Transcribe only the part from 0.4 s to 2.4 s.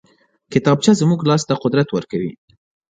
کتابچه زموږ لاس ته قدرت ورکوي